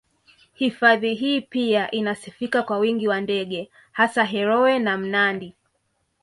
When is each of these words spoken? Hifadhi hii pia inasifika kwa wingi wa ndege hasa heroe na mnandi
Hifadhi 0.53 1.13
hii 1.13 1.41
pia 1.41 1.91
inasifika 1.91 2.63
kwa 2.63 2.77
wingi 2.77 3.07
wa 3.07 3.21
ndege 3.21 3.69
hasa 3.91 4.23
heroe 4.23 4.79
na 4.79 4.97
mnandi 4.97 5.55